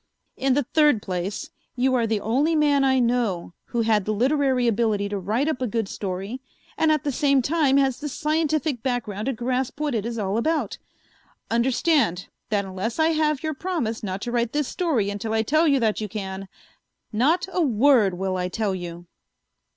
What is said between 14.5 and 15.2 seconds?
this story